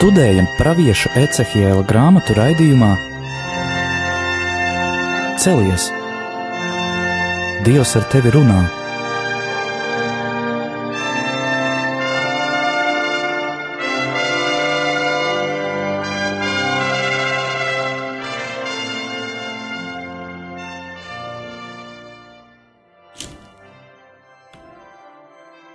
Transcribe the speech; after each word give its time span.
Studējam 0.00 0.46
pravieša 0.56 1.10
Ecehiela 1.20 1.82
grāmatu 1.84 2.32
raidījumā 2.32 2.94
Celies! 5.36 5.90
Dievs 7.66 7.92
ar 8.00 8.06
tevi 8.08 8.32
runā! 8.32 8.62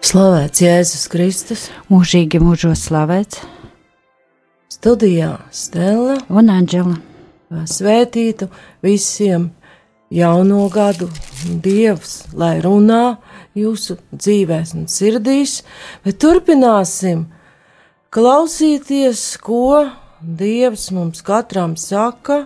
Slavēts 0.01 0.65
Jēzus 0.65 1.05
Kristus, 1.13 1.67
mūžīgi 1.93 2.41
mūžos 2.41 2.87
slavēts, 2.89 3.45
studijā 4.75 5.37
Stela. 5.55 6.17
Un 6.29 6.49
Anģela. 6.51 6.97
Svētītu 7.69 8.49
visiem 8.83 9.49
jauno 10.11 10.65
gadu. 10.73 11.07
Dievs, 11.45 12.25
lai 12.35 12.57
runā 12.63 13.17
jūsu 13.55 13.97
dzīvēs 14.11 14.73
un 14.75 14.87
sirdīs, 14.91 15.61
bet 16.03 16.19
turpināsim 16.23 17.27
klausīties, 18.15 19.21
ko 19.43 19.85
Dievs 20.25 20.89
mums 20.95 21.21
katram 21.21 21.75
saka 21.77 22.45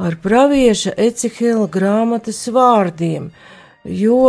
ar 0.00 0.16
pravieša 0.18 0.96
Ecihila 0.98 1.68
grāmatas 1.70 2.40
vārdiem, 2.50 3.28
jo 3.86 4.24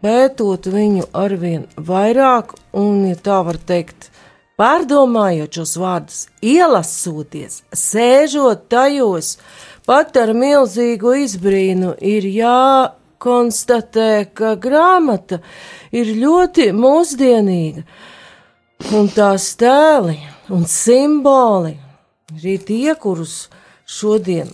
pētot 0.00 0.70
viņu 0.72 1.10
arvien 1.12 1.66
vairāk, 1.76 2.56
un, 2.72 3.04
ja 3.10 3.18
tā 3.18 3.42
var 3.44 3.60
teikt, 3.60 4.11
pārdomājot 4.60 5.58
šos 5.58 5.76
vārdus, 5.80 6.20
ielasoties, 6.44 7.62
sēžot 7.76 8.66
tajos, 8.72 9.36
pat 9.88 10.16
ar 10.20 10.34
milzīgu 10.36 11.14
izbrīnu, 11.24 11.94
ir 11.98 12.26
jākonstatē, 12.30 14.10
ka 14.34 14.54
grāmata 14.60 15.40
ir 15.94 16.12
ļoti 16.18 16.70
mūsdienīga, 16.76 17.86
un 18.98 19.08
tās 19.14 19.52
tēli 19.60 20.18
un 20.52 20.66
simboli, 20.68 21.76
arī 22.34 22.58
tie, 22.66 22.92
kurus 22.98 23.46
šodien 23.86 24.50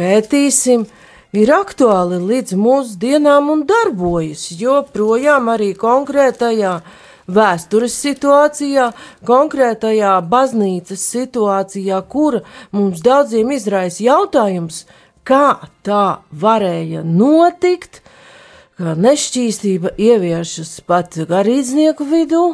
pētīsim, 0.00 0.84
ir 1.36 1.52
aktuāli 1.54 2.18
līdz 2.20 2.56
mūsdienām 2.58 3.50
un 3.52 3.64
darbojas 3.68 4.48
joprojām 4.58 5.50
arī 5.52 5.72
konkrētajā 5.78 6.74
vēstures 7.32 7.94
situācijā, 8.04 8.90
konkrētajā 9.28 10.14
baznīcas 10.28 11.04
situācijā, 11.14 12.00
kura 12.08 12.42
mums 12.72 13.02
daudziem 13.04 13.52
izraisa 13.56 14.04
jautājums, 14.06 14.84
kā 15.24 15.68
tā 15.86 16.22
varēja 16.32 17.04
notikt, 17.06 18.02
kā 18.78 18.96
nešķīstība 18.98 19.94
ieviešas 20.00 20.80
pat 20.86 21.18
garīdznieku 21.28 22.06
vidū, 22.08 22.44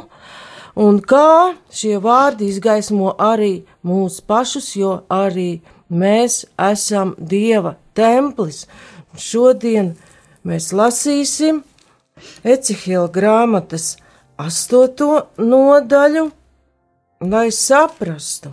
un 0.78 1.00
kā 1.00 1.54
šie 1.74 1.96
vārdi 2.02 2.50
izgaismo 2.52 3.14
arī 3.18 3.64
mūs 3.86 4.20
pašus, 4.22 4.74
jo 4.76 5.00
arī 5.08 5.60
mēs 5.88 6.44
esam 6.60 7.14
Dieva 7.18 7.76
templis. 7.96 8.66
Šodien 9.18 9.96
mēs 10.46 10.70
lasīsim 10.76 11.64
Ecihila 12.44 13.08
grāmatas 13.14 13.96
astoto 14.38 15.28
nodaļu, 15.42 16.28
lai 17.26 17.48
saprastu, 17.54 18.52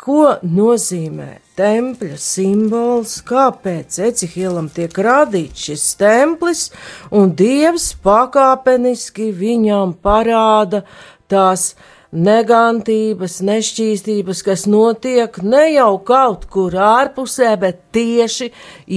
ko 0.00 0.24
nozīmē 0.42 1.28
tempļa 1.58 2.16
simbols, 2.18 3.18
kāpēc 3.28 4.00
Ecihilam 4.08 4.70
tiek 4.72 4.96
rādīts 4.96 5.68
šis 5.68 5.86
templis, 6.00 6.66
un 7.12 7.34
Dievs 7.36 7.92
pakāpeniski 8.02 9.30
viņam 9.36 9.94
parāda 10.02 10.82
tās 11.30 11.74
negantības, 12.10 13.38
nešķīstības, 13.46 14.40
kas 14.46 14.64
notiek 14.66 15.36
ne 15.46 15.66
jau 15.76 15.92
kaut 16.02 16.48
kur 16.50 16.74
ārpusē, 16.74 17.52
bet 17.60 17.84
tieši 17.94 18.50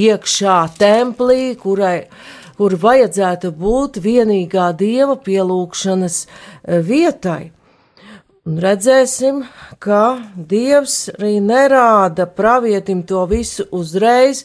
iekšā 0.08 0.62
templī, 0.80 1.54
kurai, 1.60 2.08
kur 2.58 2.76
vajadzētu 2.80 3.52
būt 3.58 4.00
vienīgā 4.04 4.72
dieva 4.78 5.18
pielūgšanas 5.18 6.24
eh, 6.24 6.80
vietai. 6.86 7.52
Un 8.44 8.58
redzēsim, 8.60 9.38
ka 9.80 10.20
Dievs 10.36 11.08
arī 11.14 11.38
nerāda 11.40 12.26
pravietim 12.28 13.06
to 13.08 13.22
visu 13.30 13.64
uzreiz, 13.72 14.42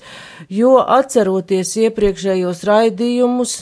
jo 0.46 0.76
atceroties 0.78 1.72
iepriekšējos 1.82 2.62
raidījumus, 2.68 3.56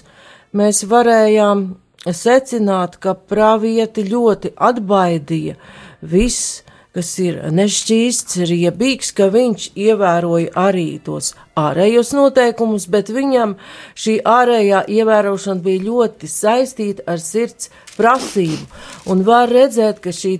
mēs 0.53 0.83
varējām 0.91 1.65
secināt, 2.13 3.01
ka 3.01 3.17
pravieti 3.17 4.05
ļoti 4.11 4.53
atbaidīja 4.61 5.57
viss, 6.05 6.61
kas 6.97 7.11
ir 7.21 7.43
nešķīsts, 7.53 8.39
riebīgs, 8.49 9.13
ka 9.17 9.29
viņš 9.33 9.69
ievēroja 9.77 10.55
arī 10.57 10.89
tos 11.05 11.35
ārējos 11.61 12.15
noteikumus, 12.17 12.87
bet 12.89 13.13
viņam 13.13 13.53
šī 13.93 14.19
ārējā 14.25 14.87
ievērošana 14.97 15.61
bija 15.67 15.85
ļoti 15.85 16.31
saistīta 16.33 17.05
ar 17.13 17.21
sirds 17.21 17.69
prasību. 17.99 18.65
Un 19.13 19.25
var 19.29 19.53
redzēt, 19.53 20.01
ka 20.01 20.15
šī 20.17 20.39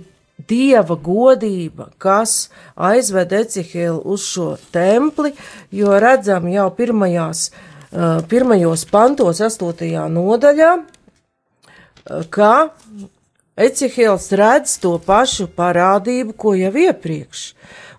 dieva 0.49 0.97
godība, 0.97 1.91
kas 2.01 2.49
aizved 2.73 3.33
Ecihelu 3.37 4.01
uz 4.05 4.25
šo 4.25 4.55
templi, 4.73 5.33
jo 5.73 5.93
redzam 6.01 6.49
jau 6.49 6.69
pirmajās, 6.77 7.51
pirmajos 8.29 8.85
pantos, 8.89 9.41
astotajā 9.45 10.07
nodaļā, 10.13 10.71
ka 12.33 12.53
Ecihils 13.57 14.29
redz 14.37 14.75
to 14.77 14.91
pašu 15.01 15.47
parādību, 15.57 16.35
ko 16.37 16.51
jau 16.53 16.69
iepriekš. 16.77 17.45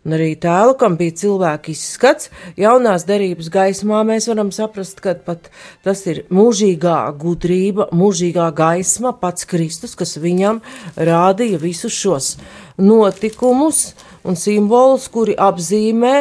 Un 0.07 0.15
arī 0.15 0.29
tēlu, 0.39 0.77
kam 0.79 0.95
bija 1.01 1.17
cilvēka 1.19 1.73
izskats, 1.73 2.31
jaunās 2.57 3.03
derības 3.09 3.49
gaismā 3.51 4.05
mēs 4.07 4.29
varam 4.31 4.53
saprast, 4.55 5.03
ka 5.03 5.17
pat 5.27 5.51
tas 5.83 6.05
ir 6.07 6.23
mūžīgā 6.31 7.01
gudrība, 7.19 7.89
mūžīgā 7.91 8.47
gaisma, 8.55 9.13
pats 9.19 9.49
Kristus, 9.51 9.99
kas 9.99 10.15
viņam 10.23 10.63
rādīja 10.95 11.59
visus 11.59 11.99
šos 11.99 12.31
notikumus 12.79 13.83
un 14.23 14.39
simbolus, 14.39 15.11
kuri 15.11 15.35
apzīmē 15.35 16.15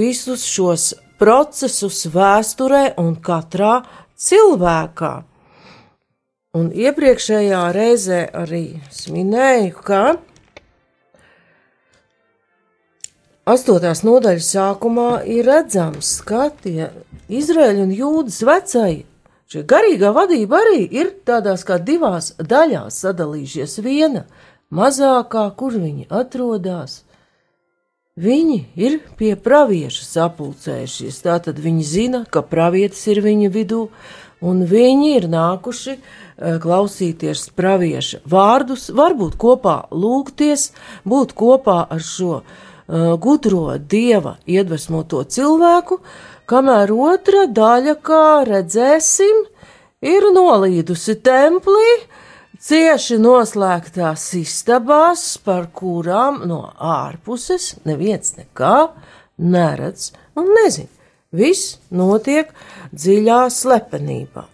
visus 0.00 0.48
šos 0.48 0.94
procesus 1.20 2.06
vēsturē 2.08 2.94
un 3.04 3.18
katrā 3.20 3.82
cilvēkā. 4.16 5.14
Un 6.56 6.70
iepriekšējā 6.72 7.60
reizē 7.74 8.22
arī 8.32 8.78
minēju, 9.12 9.72
ka 9.84 10.00
astotās 13.52 14.00
nodaļas 14.06 14.48
sākumā 14.54 15.10
ir 15.28 15.44
redzams, 15.50 16.14
ka 16.24 16.48
tie 16.62 16.88
Izraēļi 17.28 17.84
un 17.84 17.92
Jūdas 17.98 18.40
vecai, 18.48 19.04
šie 19.52 19.66
garīgā 19.68 20.14
vadība 20.16 20.62
arī 20.62 20.86
ir 21.02 21.12
tādās 21.28 21.66
kā 21.66 21.76
divās 21.76 22.32
daļās 22.40 23.02
sadalījušies. 23.04 23.80
Viena 23.84 24.24
mazākā, 24.72 25.50
kur 25.60 25.76
viņi 25.76 26.08
atrodas, 26.08 27.02
Viņi 28.16 28.62
ir 28.80 28.94
pie 29.20 29.34
pravieša 29.36 30.06
sapulcējušies, 30.06 31.18
tātad 31.20 31.58
viņi 31.60 31.82
zina, 31.84 32.20
ka 32.24 32.40
pravietis 32.40 33.02
ir 33.12 33.20
viņu 33.20 33.50
vidū, 33.52 33.80
un 34.44 34.62
viņi 34.68 35.12
ir 35.16 35.28
nākuši 35.32 35.96
uh, 35.96 36.56
klausīties 36.62 37.48
pravieša 37.56 38.22
vārdus, 38.28 38.90
varbūt 38.94 39.36
kopā 39.40 39.76
lūgties, 39.90 40.70
būt 41.08 41.34
kopā 41.38 41.82
ar 41.90 42.02
šo 42.02 42.40
uh, 42.40 43.14
gudro 43.20 43.78
dieva 43.78 44.36
iedvesmoto 44.46 45.24
cilvēku, 45.24 46.00
kamēr 46.46 46.92
otra 46.92 47.46
daļa, 47.50 47.96
kā 48.04 48.26
redzēsim, 48.48 49.46
ir 50.04 50.28
nolīdusi 50.34 51.16
templī, 51.24 51.88
cieši 52.60 53.18
noslēgtās 53.20 54.28
istabās, 54.38 55.24
par 55.44 55.70
kurām 55.76 56.42
no 56.48 56.62
ārpuses 56.76 57.74
neviens 57.88 58.36
nekā 58.38 58.76
neredz 59.38 60.12
un 60.36 60.52
nezina. 60.56 60.95
Viss 61.34 61.78
notiek 61.90 62.52
dziļā 62.94 63.40
slepenībā. 63.50 64.46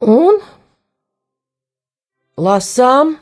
Un 0.00 0.40
lasām 2.40 3.18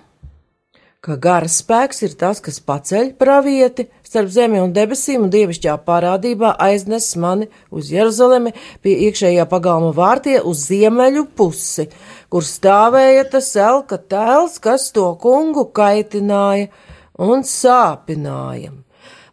ka 1.08 1.14
gara 1.16 1.48
spēks 1.48 2.02
ir 2.04 2.14
tas, 2.20 2.40
kas 2.44 2.58
paceļ 2.68 3.12
pravieti 3.20 3.86
starp 4.06 4.32
zemi 4.34 4.58
un 4.60 4.74
debesīm 4.76 5.22
un 5.24 5.30
dievišķā 5.32 5.76
parādībā 5.86 6.50
aiznes 6.64 7.06
mani 7.22 7.46
uz 7.70 7.92
Jeruzalemi 7.94 8.52
pie 8.82 8.96
iekšējā 9.06 9.46
pagalma 9.48 9.92
vārtie 9.96 10.36
uz 10.42 10.66
ziemeļu 10.66 11.24
pusi, 11.38 11.86
kur 12.28 12.44
stāvēja 12.44 13.28
tas 13.36 13.48
elka 13.56 13.96
tēls, 13.98 14.58
kas 14.60 14.90
to 14.92 15.06
kungu 15.22 15.68
kaitināja 15.72 16.68
un 17.16 17.46
sāpināja. 17.46 18.74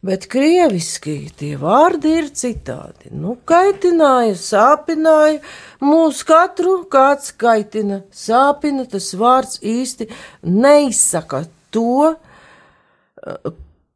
Bet 0.05 0.27
krieviski 0.29 1.15
tie 1.39 1.55
vārdi 1.57 2.11
ir 2.19 2.27
citādi. 2.37 3.09
Nu, 3.15 3.39
kaitināja, 3.49 4.35
sāpināja, 4.37 5.39
mūs 5.81 6.19
katru 6.27 6.83
kāds 6.91 7.31
kaitina, 7.33 8.03
sāpina, 8.13 8.85
tas 8.91 9.07
vārds 9.17 9.57
īsti 9.65 10.09
neizsaka 10.45 11.45
to, 11.73 12.13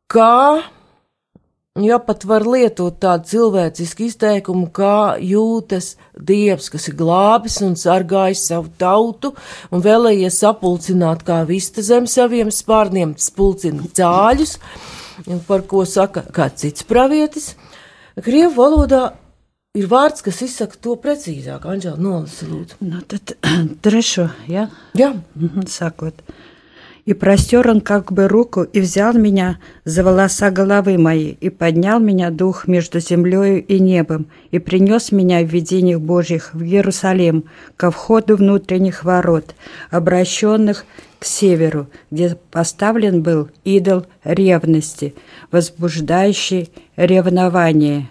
kā, 0.10 0.38
ja 1.80 2.00
pat 2.02 2.26
var 2.26 2.46
lietot 2.48 2.98
tādu 3.04 3.30
cilvēcisku 3.30 4.08
izteikumu, 4.08 4.70
kā 4.74 5.20
jūtas 5.22 5.92
dievs, 6.16 6.72
kas 6.74 6.90
ir 6.90 6.98
glābis 7.00 7.60
un 7.66 7.78
sargājis 7.78 8.48
savu 8.50 8.72
tautu 8.82 9.36
un 9.70 9.86
vēlējies 9.86 10.42
sapulcināt 10.42 11.22
kā 11.28 11.44
vista 11.50 11.86
zem 11.86 12.10
saviem 12.10 12.50
spārniem, 12.50 13.14
spulcina 13.22 13.86
cāļus, 13.94 14.58
par 15.48 15.62
ko 15.70 15.86
saka 15.86 16.24
kāds 16.34 16.64
cits 16.64 16.86
pravietis. 16.90 17.54
Krievu 18.20 18.56
valodā 18.58 19.02
ir 19.78 19.86
vārds, 19.92 20.24
kas 20.26 20.42
izsaka 20.46 20.80
to 20.82 20.96
precīzāk. 21.00 21.68
Anģela, 21.70 22.00
nolasi, 22.02 22.48
lūdzu. 22.50 22.80
Nu, 22.90 23.02
tad 23.08 23.36
trešo, 23.86 24.30
ja? 24.50 24.68
Jā. 24.98 25.14
Mhm, 25.38 25.68
Sākot. 25.70 26.24
И 27.10 27.16
простер 27.16 27.68
он 27.68 27.82
как 27.82 28.14
бы 28.14 28.28
руку 28.28 28.62
и 28.62 28.80
взял 28.80 29.14
меня 29.14 29.58
за 29.84 30.04
волоса 30.04 30.52
головы 30.52 31.00
моей, 31.00 31.40
и 31.42 31.50
поднял 31.50 32.00
меня 32.00 32.30
дух 32.30 32.68
между 32.68 33.00
землею 33.00 33.66
и 33.66 33.80
небом, 33.80 34.28
и 34.52 34.60
принес 34.60 35.12
меня 35.12 35.42
в 35.42 35.48
видениях 35.48 36.02
Божьих 36.02 36.54
в 36.54 36.62
Иерусалим, 36.62 37.46
ко 37.78 37.90
входу 37.90 38.36
внутренних 38.36 39.04
ворот, 39.04 39.56
обращенных 39.90 40.86
к 41.18 41.26
северу, 41.26 41.88
где 42.12 42.38
поставлен 42.52 43.24
был 43.24 43.50
идол 43.64 44.06
ревности, 44.24 45.16
возбуждающий 45.50 46.70
ревнование. 46.96 48.08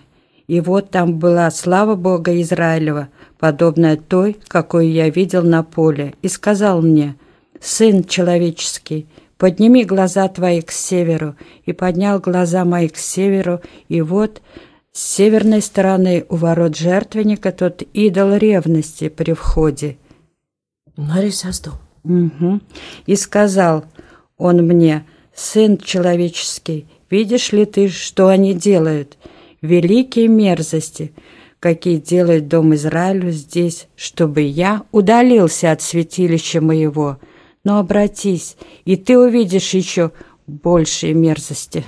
И 0.48 0.60
вот 0.60 0.90
там 0.90 1.20
была 1.20 1.48
слава 1.52 1.94
Бога 1.94 2.42
Израилева, 2.42 3.10
подобная 3.38 3.96
той, 3.96 4.36
какую 4.48 4.90
я 4.90 5.08
видел 5.08 5.44
на 5.44 5.62
поле, 5.62 6.14
и 6.20 6.26
сказал 6.26 6.82
мне– 6.82 7.14
Сын 7.60 8.04
человеческий, 8.04 9.06
подними 9.36 9.84
глаза 9.84 10.28
твои 10.28 10.60
к 10.60 10.70
северу. 10.70 11.36
И 11.64 11.72
поднял 11.72 12.20
глаза 12.20 12.64
мои 12.64 12.88
к 12.88 12.96
северу, 12.96 13.60
и 13.88 14.00
вот 14.00 14.40
с 14.92 15.14
северной 15.14 15.62
стороны 15.62 16.26
у 16.28 16.36
ворот 16.36 16.76
жертвенника 16.76 17.52
тот 17.52 17.82
идол 17.92 18.34
ревности 18.34 19.08
при 19.08 19.32
входе. 19.32 19.96
Нарисасту. 20.96 21.72
Угу. 22.04 22.60
И 23.06 23.16
сказал 23.16 23.84
он 24.36 24.66
мне, 24.66 25.04
сын 25.34 25.78
человеческий, 25.78 26.86
видишь 27.10 27.52
ли 27.52 27.64
ты, 27.64 27.88
что 27.88 28.28
они 28.28 28.54
делают? 28.54 29.18
Великие 29.60 30.28
мерзости, 30.28 31.12
какие 31.60 31.96
делает 31.96 32.48
дом 32.48 32.74
Израилю 32.74 33.30
здесь, 33.30 33.88
чтобы 33.96 34.42
я 34.42 34.82
удалился 34.92 35.72
от 35.72 35.82
святилища 35.82 36.60
моего, 36.60 37.18
но 37.67 37.79
обратись, 37.79 38.55
и 38.85 38.95
ты 38.95 39.17
увидишь 39.17 39.73
еще 39.73 40.11
большие 40.47 41.13
мерзости. 41.13 41.85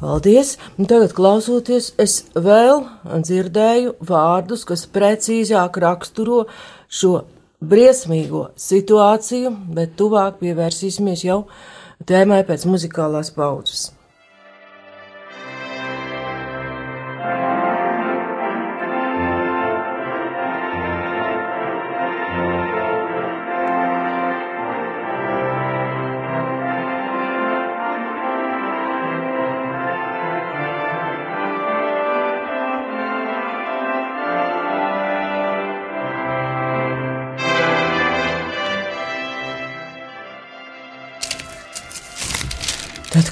Paldies! 0.00 0.58
Un 0.78 0.88
tagad, 0.90 1.12
klausoties, 1.14 1.92
es 1.94 2.24
vēl 2.34 2.82
dzirdēju 3.06 3.92
vārdus, 4.02 4.64
kas 4.66 4.82
precīzāk 4.90 5.78
raksturo 5.78 6.48
šo 6.90 7.20
briesmīgo 7.62 8.48
situāciju, 8.58 9.54
bet 9.78 9.94
tuvāk 10.00 10.42
pievērsīsimies 10.42 11.22
jau 11.22 11.44
tēmai 12.02 12.42
pēc 12.48 12.66
muzikālās 12.66 13.30
paudzes. 13.36 13.92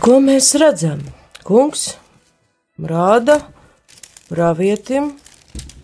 Ko 0.06 0.20
mēs 0.22 0.52
redzam? 0.62 1.00
Kungs 1.46 1.96
rāda 2.78 3.40
pravietim 4.30 5.08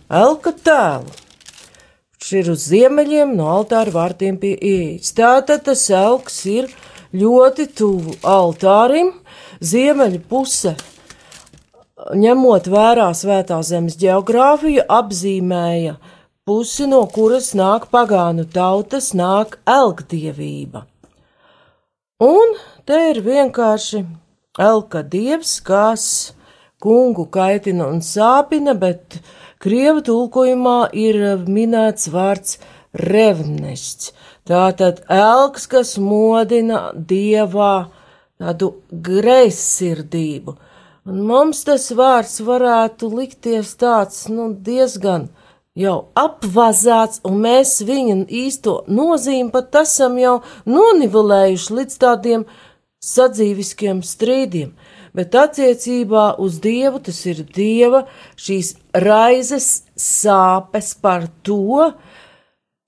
elka 0.06 0.52
tēlu. 0.54 1.10
Viņš 2.14 2.28
ir 2.38 2.50
uz 2.52 2.66
ziemeļiem 2.70 3.32
no 3.34 3.48
altāra 3.50 3.90
vārtiem 3.90 4.38
pie 4.38 4.52
ieejas. 4.54 5.10
Tātad 5.18 5.64
tas 5.66 5.82
elks 5.90 6.36
ir 6.46 6.70
ļoti 7.10 7.66
tuvu 7.80 8.14
altārim, 8.22 9.10
ziemeļu 9.58 10.22
puse. 10.30 10.76
Ņemot 12.14 12.70
vērā 12.70 13.08
svētā 13.18 13.58
zemes 13.66 13.98
geogrāfiju, 13.98 14.86
apzīmēja 14.86 15.98
pusi, 16.46 16.86
no 16.86 17.02
kuras 17.10 17.56
nāk 17.58 17.90
pagānu 17.90 18.46
tautas, 18.54 19.10
nāk 19.18 19.58
elkdievība. 19.66 20.86
Un 22.22 22.52
te 22.86 22.98
ir 23.10 23.18
vienkārši 23.24 24.04
elka 24.62 25.00
dievs, 25.02 25.56
kas 25.66 26.04
kungu 26.82 27.24
kaitina 27.34 27.88
un 27.90 27.98
sāpina, 28.04 28.76
bet 28.78 29.16
krievu 29.62 30.04
tulkojumā 30.06 30.92
ir 30.94 31.18
minēts 31.50 32.06
vārds 32.14 32.60
revnests. 32.94 34.12
Tātad 34.46 35.02
elks, 35.10 35.66
kas 35.66 35.96
modina 35.98 36.92
dievā 36.94 37.88
tādu 38.38 38.70
greizsirdību. 39.08 40.54
Un 41.10 41.24
mums 41.26 41.64
tas 41.66 41.88
vārds 41.90 42.38
varētu 42.46 43.10
likties 43.16 43.74
tāds, 43.82 44.28
nu, 44.30 44.52
diezgan 44.54 45.26
jau 45.78 46.08
apvazāts, 46.18 47.22
un 47.24 47.40
mēs 47.44 47.80
viņa 47.86 48.16
īsto 48.28 48.82
nozīmi 48.92 49.52
pat 49.54 49.82
esam 49.82 50.18
jau 50.20 50.40
nonivelējuši 50.68 51.76
līdz 51.78 52.00
tādiem 52.02 52.44
sadzīviskiem 53.02 54.02
strīdiem. 54.04 54.74
Bet 55.12 55.34
attiecībā 55.36 56.38
uz 56.40 56.58
dievu 56.64 57.02
tas 57.04 57.18
ir 57.28 57.42
dieva 57.44 58.06
šīs 58.40 58.74
raizes 58.96 59.82
sāpes 59.96 60.94
par 61.00 61.26
to, 61.44 61.90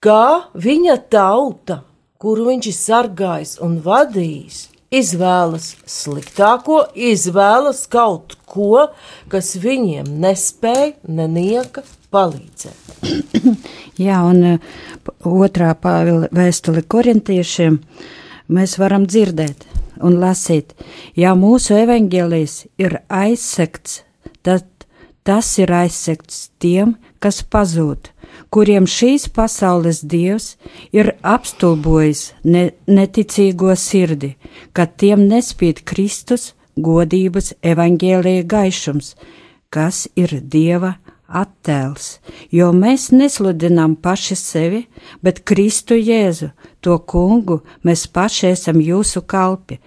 kā 0.05 0.49
viņa 0.57 0.97
tauta, 1.13 1.83
kuru 2.21 2.49
viņš 2.49 2.71
ir 2.71 2.79
sargājis 2.79 3.59
un 3.65 3.77
vadījis, 3.85 4.63
izvēlas 4.95 5.75
sliktāko, 5.91 6.85
izvēlas 6.95 7.85
kaut 7.93 8.39
ko, 8.49 8.87
kas 9.29 9.53
viņiem 9.61 10.09
nespēja, 10.25 10.95
nenieka 11.05 11.85
palīdzēt. 12.15 12.85
Jā, 14.07 14.23
un 14.27 14.43
uh, 14.55 14.75
otrā 15.29 15.75
pāvila 15.79 16.31
vēstuli 16.35 16.85
korintiešiem 16.89 17.81
mēs 18.55 18.79
varam 18.81 19.07
dzirdēt 19.09 19.67
un 20.05 20.19
lasīt, 20.23 20.75
ja 21.17 21.35
mūsu 21.39 21.77
evaņģēlijs 21.79 22.57
ir 22.83 22.99
aizsekts, 23.09 24.03
tad 24.43 24.67
tas 25.25 25.53
ir 25.61 25.73
aizsekts 25.73 26.49
tiem, 26.61 26.97
kas 27.23 27.41
pazūd, 27.47 28.11
kuriem 28.53 28.89
šīs 28.91 29.29
pasaules 29.33 30.03
dievs 30.05 30.55
ir 30.93 31.15
apstulbojis 31.23 32.33
ne, 32.45 32.67
neticīgo 32.87 33.73
sirdi, 33.79 34.35
ka 34.77 34.87
tiem 34.87 35.25
nespīd 35.31 35.85
Kristus 35.89 36.53
godības 36.77 37.55
evaņģēlīja 37.63 38.45
gaišums, 38.51 39.15
kas 39.71 40.05
ir 40.19 40.41
Dieva 40.43 40.97
attēls, 41.35 42.19
jo 42.55 42.71
mēs 42.73 43.11
nesludinām 43.13 43.97
paši 44.01 44.37
sevi, 44.39 44.85
bet 45.23 45.43
Kristu 45.49 45.99
Jēzu, 45.99 46.53
to 46.81 46.99
kungu, 46.99 47.61
mēs 47.85 48.07
paši 48.07 48.53
esam 48.53 48.81
jūsu 48.83 49.25
kalpi, 49.27 49.81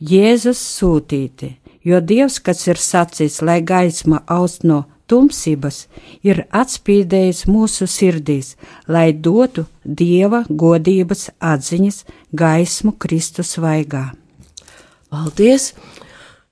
Jēzus 0.00 0.60
sūtīti, 0.78 1.54
jo 1.84 2.00
Dievs, 2.00 2.38
kas 2.44 2.66
ir 2.68 2.80
sacījis, 2.80 3.40
lai 3.42 3.60
gaisma 3.64 4.22
aust 4.28 4.64
no 4.64 4.84
tumsības, 5.10 5.86
ir 6.22 6.44
atspīdējis 6.54 7.46
mūsu 7.50 7.88
sirdīs, 7.90 8.54
lai 8.86 9.10
dotu 9.12 9.66
Dieva 9.84 10.44
godības 10.48 11.30
atziņas 11.40 12.04
gaismu 12.30 12.94
Kristus 13.00 13.56
vaigā. 13.58 14.10
Paldies! 15.10 15.72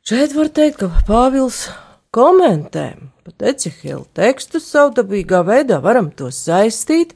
Šeit 0.09 0.33
var 0.35 0.49
teikt, 0.49 0.81
ka 0.81 1.05
Pāvils 1.07 1.67
komentē 2.15 2.93
pat 3.29 3.45
Ecehila 3.53 4.07
tekstu 4.17 4.61
savdabīgā 4.63 5.43
veidā, 5.45 5.83
varam 5.85 6.11
to 6.11 6.31
saistīt 6.33 7.15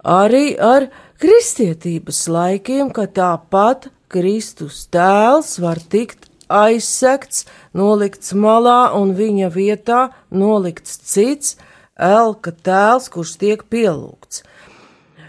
arī 0.00 0.54
ar 0.56 0.88
kristietības 1.20 2.24
laikiem, 2.32 2.90
ka 2.94 3.06
tāpat 3.06 3.90
Kristus 4.08 4.86
tēls 4.92 5.58
var 5.60 5.80
tikt 5.80 6.30
aizsekts, 6.48 7.44
nolikts 7.76 8.34
malā 8.36 8.94
un 8.96 9.14
viņa 9.18 9.50
vietā 9.52 10.00
nolikts 10.30 10.98
cits 11.12 11.56
elka 12.00 12.52
tēls, 12.52 13.10
kurš 13.12 13.36
tiek 13.40 13.64
pielūgts. 13.70 14.44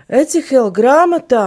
Ecihela 0.08 0.72
grāmatā 0.72 1.46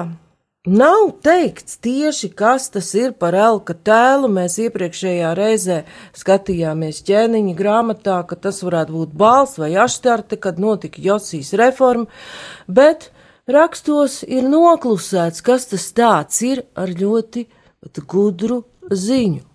Nav 0.68 1.14
teikts 1.24 1.78
tieši, 1.80 2.28
kas 2.36 2.66
tas 2.68 2.90
ir 2.98 3.14
par 3.16 3.32
elka 3.32 3.72
tēlu. 3.72 4.28
Mēs 4.28 4.58
iepriekšējā 4.66 5.30
reizē 5.38 5.78
skatījāmies 6.18 6.98
ķēniņa 7.08 7.54
grāmatā, 7.56 8.18
ka 8.28 8.36
tas 8.36 8.58
varētu 8.66 8.92
būt 8.98 9.14
bāls 9.16 9.54
vai 9.56 9.70
aštarte, 9.80 10.36
kad 10.36 10.60
notika 10.60 11.00
Josijas 11.00 11.54
reforma, 11.56 12.04
bet 12.68 13.08
rakstos 13.48 14.20
ir 14.28 14.44
noklusēts, 14.50 15.40
kas 15.46 15.70
tas 15.70 15.88
tāds 15.96 16.42
ir 16.44 16.66
ar 16.76 16.92
ļoti 16.92 17.46
gudru 18.04 18.60
ziņu. 18.92 19.46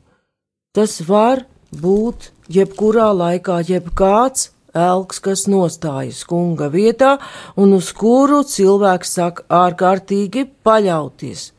Tas 0.74 0.98
var 1.06 1.46
būt 1.78 2.32
jebkurā 2.50 3.12
laikā, 3.14 3.60
jebkāds 3.70 4.50
elks, 4.74 5.20
kas 5.24 5.46
nostājas 5.50 6.24
kunga 6.28 6.70
vietā 6.74 7.18
un 7.56 7.76
uz 7.78 7.92
kuru 7.96 8.42
cilvēks 8.48 9.14
saka 9.20 9.46
ārkārtīgi 9.64 10.48
paļauties. 10.66 11.52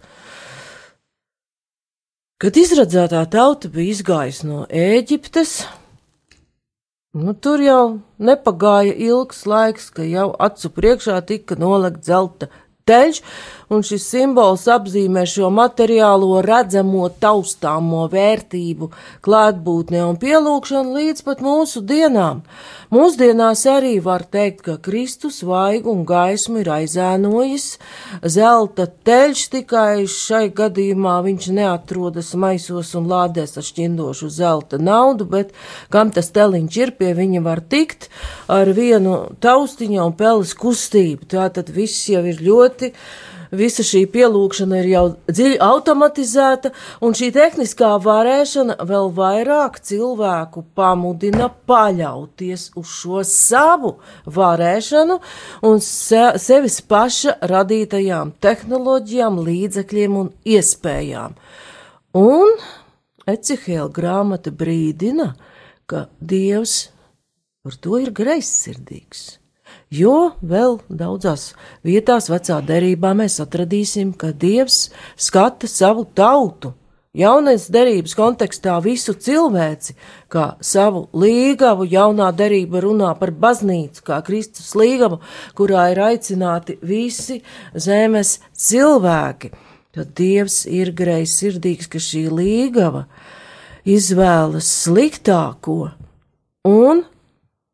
Kad 2.42 2.58
izradzētā 2.60 3.22
tauta 3.30 3.70
bija 3.72 3.94
izgājusi 3.94 4.48
no 4.50 4.64
Ēģiptes, 4.68 5.52
nu, 7.16 7.32
tur 7.32 7.62
jau 7.62 7.84
nepagāja 8.18 8.92
ilgs 9.06 9.44
laiks, 9.48 9.86
ka 9.94 10.04
jau 10.04 10.32
acu 10.42 10.70
priekšā 10.74 11.20
tika 11.28 11.56
nolikt 11.56 12.04
zelta 12.04 12.50
teļš, 12.88 13.20
un 13.72 13.82
šis 13.86 14.04
simbols 14.12 14.66
apzīmē 14.70 15.24
šo 15.28 15.48
materiālo 15.54 16.40
redzamo 16.44 17.08
taustāmo 17.22 18.04
vērtību, 18.12 18.90
klātbūtni 19.24 20.02
un 20.04 20.18
pielūgšanu 20.20 20.94
līdz 20.98 21.24
pat 21.26 21.42
mūsu 21.44 21.82
dienām. 21.86 22.42
Mūsdienās 22.94 23.64
arī 23.70 23.96
var 24.04 24.26
teikt, 24.30 24.60
ka 24.68 24.76
Kristus 24.84 25.40
vaigu 25.46 25.90
un 25.90 26.04
gaismu 26.06 26.60
ir 26.62 26.70
aizēnojis, 26.76 27.66
zelta 28.36 28.86
teļš 29.08 29.46
tikai 29.56 30.04
šai 30.10 30.44
gadījumā 30.54 31.16
viņš 31.24 31.48
neatrodas 31.56 32.34
maisos 32.38 32.92
un 32.98 33.08
lādēs 33.10 33.56
ar 33.58 33.66
šķindošu 33.66 34.30
zelta 34.30 34.78
naudu, 34.78 35.26
bet 35.26 35.54
kam 35.90 36.12
tas 36.14 36.30
teliņš 36.36 36.78
ir, 36.84 36.94
pie 37.00 37.14
viņa 37.16 37.42
var 37.42 37.64
tikt 37.64 38.10
ar 38.52 38.70
vienu 38.76 39.16
taustiņu 39.42 40.04
un 40.04 40.14
peles 40.18 40.54
kustību. 40.58 41.26
Tātad 41.34 41.72
viss 41.74 42.06
jau 42.12 42.22
ir 42.28 42.38
ļoti 42.44 42.73
visa 43.54 43.84
šī 43.86 44.04
pielūgšana 44.12 44.80
ir 44.82 44.88
jau 44.90 45.04
dziļi 45.28 45.58
automatizēta, 45.62 46.72
un 47.04 47.16
šī 47.16 47.30
tehniskā 47.34 47.94
varēšana 48.04 48.78
vēl 48.88 49.10
vairāk 49.16 49.78
cilvēku 49.84 50.64
pamudina 50.76 51.50
paļauties 51.68 52.70
uz 52.80 52.94
šo 53.00 53.24
savu 53.28 53.94
varēšanu 54.24 55.18
un 55.68 55.82
se, 55.84 56.24
sevis 56.42 56.80
paša 56.88 57.38
radītajām 57.50 58.34
tehnoloģijām, 58.44 59.38
līdzekļiem 59.48 60.18
un 60.22 60.32
iespējām. 60.56 61.38
Un 62.18 62.58
Ecihēla 63.24 63.88
grāmata 63.88 64.50
brīdina, 64.52 65.30
ka 65.88 66.08
Dievs 66.20 66.90
par 67.64 67.78
to 67.80 67.96
ir 67.96 68.12
greizsirdīgs 68.12 69.24
jo 69.90 70.34
vēl 70.42 70.78
daudzās 70.88 71.52
vietās 71.86 72.30
vecā 72.32 72.60
derībā 72.64 73.14
mēs 73.16 73.40
atradīsim, 73.44 74.14
ka 74.16 74.32
Dievs 74.32 74.88
skata 75.16 75.70
savu 75.70 76.06
tautu. 76.14 76.74
Jaunais 77.14 77.68
derības 77.70 78.16
kontekstā 78.18 78.74
visu 78.82 79.12
cilvēci, 79.14 79.92
kā 80.26 80.56
savu 80.58 81.04
līgavu, 81.14 81.86
jaunā 81.86 82.32
derība 82.34 82.80
runā 82.82 83.12
par 83.20 83.30
baznīcu, 83.30 84.02
kā 84.08 84.18
Kristus 84.26 84.72
līgavu, 84.74 85.20
kurā 85.54 85.92
ir 85.92 86.00
aicināti 86.08 86.74
visi 86.82 87.38
zemes 87.78 88.40
cilvēki. 88.58 89.52
Tad 89.94 90.10
Dievs 90.18 90.64
ir 90.66 90.90
greizsirdīgs, 90.90 91.86
ka 91.86 92.02
šī 92.02 92.24
līgava 92.34 93.04
izvēlas 93.86 94.66
sliktāko 94.82 95.92
un 96.66 97.04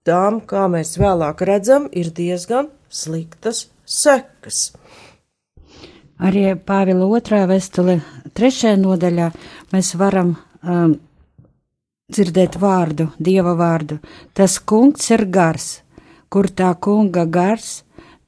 tām, 0.07 0.41
kā 0.41 0.67
mēs 0.73 0.97
vēlāk 1.01 1.43
redzam, 1.49 1.89
ir 1.93 2.13
diezgan 2.17 2.71
sliktas 2.91 3.69
sekas. 3.85 4.71
Arī 6.21 6.51
Pāvila 6.69 7.07
otrā 7.17 7.47
vēstule, 7.49 8.01
trešajā 8.37 8.77
nodaļā, 8.81 9.31
mēs 9.73 9.95
varam 9.97 10.35
um, 10.37 10.99
dzirdēt 12.13 12.59
vārdu, 12.61 13.09
dieva 13.19 13.55
vārdu. 13.57 14.01
Tas 14.37 14.59
kungs 14.61 15.09
ir 15.15 15.25
gars, 15.33 15.81
kur 16.29 16.51
tā 16.53 16.75
kunga 16.77 17.25
gars, 17.25 17.81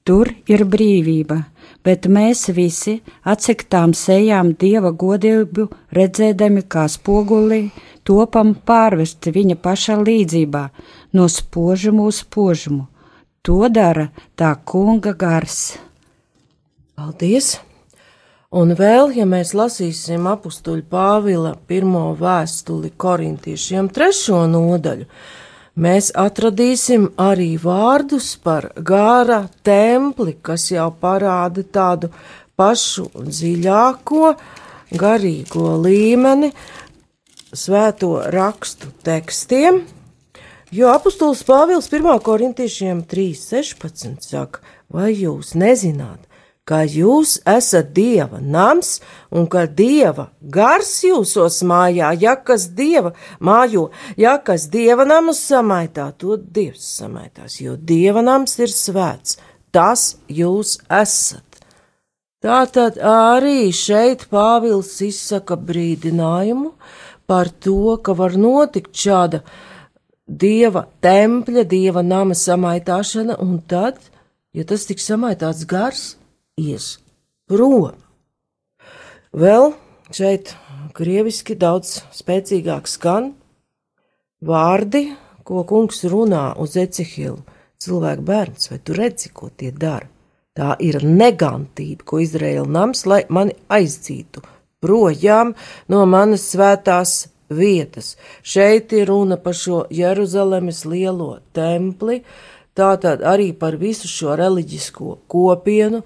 tur 0.09 0.31
ir 0.49 0.65
brīvība, 0.67 1.43
bet 1.85 2.09
mēs 2.09 2.49
visi 2.57 2.97
atsektām 3.29 3.93
sejām 3.95 4.55
dieva 4.59 4.95
godību, 4.97 5.69
redzēdami 5.95 6.65
kā 6.73 6.87
spogulī, 6.91 7.67
topam 8.09 8.55
pārvesti 8.55 9.35
viņa 9.35 9.59
paša 9.63 10.01
līdzībā, 10.03 10.65
no 11.13 11.29
spožumu 11.29 12.09
uz 12.11 12.23
spožumu. 12.23 12.87
To 13.43 13.67
dara 13.69 14.09
tā 14.39 14.55
kunga 14.65 15.13
gars. 15.19 15.77
Paldies! 16.95 17.57
Un 18.53 18.75
vēl, 18.77 19.15
ja 19.17 19.25
mēs 19.25 19.55
lasīsim 19.57 20.27
apakstuļu 20.29 20.85
Pāvila 20.93 21.55
pirmo 21.67 22.11
vēstuli 22.19 22.91
korintiešiem, 23.01 23.89
trešo 23.89 24.43
nodaļu, 24.53 25.07
mēs 25.81 26.11
atradīsim 26.21 27.07
arī 27.17 27.55
vārdus 27.63 28.35
par 28.45 28.69
gāra 28.77 29.47
templi, 29.65 30.37
kas 30.45 30.67
jau 30.69 30.91
parāda 31.01 31.65
tādu 31.65 32.13
pašu 32.61 33.09
dziļāko 33.17 34.35
garīgo 35.01 35.73
līmeni 35.81 36.53
svēto 37.57 38.19
rakstu 38.37 38.93
tekstiem, 39.09 39.81
Jo 40.73 40.89
apustulis 40.89 41.43
Pāvils 41.45 41.85
1. 41.93 42.07
korintiešiem 42.25 43.03
3.16 43.05 44.23
saka, 44.25 44.63
vai 44.89 45.11
jūs 45.13 45.51
nezināt, 45.53 46.23
ka 46.65 46.79
jūs 46.89 47.35
esat 47.45 47.91
Dieva 47.93 48.39
nams 48.41 48.95
un 49.29 49.51
ka 49.53 49.67
Dieva 49.69 50.31
gars 50.41 50.95
jūsos 51.05 51.59
mājā, 51.69 52.15
ja 52.17 52.39
kas 52.41 52.71
Dieva 52.79 53.13
mājo, 53.37 53.91
ja 54.17 54.39
kas 54.41 54.65
Dieva 54.73 55.05
namus 55.05 55.43
samaitā, 55.45 56.07
to 56.17 56.39
Dievs 56.41 56.87
samaitās, 57.03 57.59
jo 57.61 57.77
Dieva 57.77 58.23
nams 58.25 58.57
ir 58.57 58.73
svēts, 58.73 59.37
tas 59.77 60.07
jūs 60.25 60.79
esat. 60.89 61.61
Tātad 62.41 62.97
arī 62.97 63.69
šeit 63.77 64.25
Pāvils 64.33 64.95
izsaka 65.05 65.61
brīdinājumu 65.69 66.73
par 67.29 67.53
to, 67.61 67.99
ka 68.01 68.17
var 68.17 68.41
notikt 68.41 68.97
šāda 68.97 69.43
dieva 70.27 70.87
tempļa, 71.03 71.65
dieva 71.69 72.03
nama 72.03 72.35
samaitāšana, 72.35 73.39
un 73.43 73.61
tad, 73.69 73.99
ja 74.55 74.65
tas 74.65 74.87
tiks 74.89 75.07
samaitāts 75.09 75.67
gars, 75.69 76.17
ies 76.57 76.99
prom. 77.49 77.97
Vēl 79.33 79.73
šeit 80.13 80.55
krieviski 80.97 81.57
daudz 81.57 82.03
spēcīgāk 82.13 82.89
skan 82.91 83.33
vārdi, 84.45 85.13
ko 85.43 85.65
kungs 85.67 86.05
runā 86.05 86.53
uz 86.61 86.77
Ecihilu. 86.77 87.41
Cilvēku 87.83 88.23
bērns, 88.23 88.69
vai 88.71 88.79
tu 88.79 88.95
redzi, 88.95 89.33
ko 89.35 89.49
tie 89.51 89.73
dara? 89.75 90.07
Tā 90.53 90.77
ir 90.85 91.01
negantība, 91.03 92.05
ko 92.05 92.21
Izraēla 92.23 92.69
nams, 92.69 93.07
lai 93.09 93.23
mani 93.33 93.57
aizdzītu 93.73 94.43
projām 94.83 95.55
no 95.91 96.03
manas 96.07 96.45
svētās 96.53 97.32
vietas. 97.57 98.17
Šeit 98.43 98.93
ir 98.93 99.09
runa 99.09 99.37
par 99.37 99.55
šo 99.55 99.85
Jeruzalemes 99.91 100.85
lielo 100.85 101.39
templi, 101.53 102.23
tātad 102.77 103.23
arī 103.23 103.53
par 103.59 103.77
visu 103.81 104.09
šo 104.09 104.37
reliģisko 104.39 105.19
kopienu. 105.31 106.03